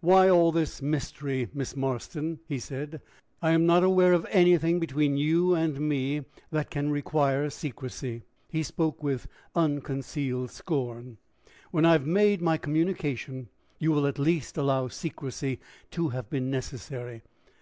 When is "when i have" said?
11.70-12.06